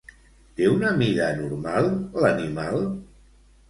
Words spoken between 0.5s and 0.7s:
Té